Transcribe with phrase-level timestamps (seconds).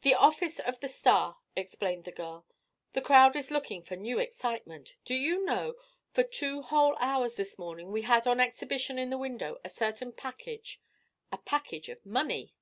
[0.00, 2.44] "The office of the Star," explained the girl.
[2.92, 4.96] "The crowd is looking for new excitement.
[5.04, 5.76] Do you know,
[6.10, 10.10] for two whole hours this morning we had on exhibition in the window a certain
[10.10, 10.80] package
[11.30, 12.56] a package of money!"